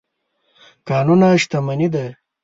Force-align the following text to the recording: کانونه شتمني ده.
کانونه 0.87 1.29
شتمني 1.41 1.87
ده. 1.93 2.05